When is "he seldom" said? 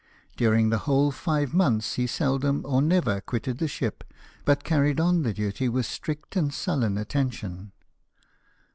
1.93-2.63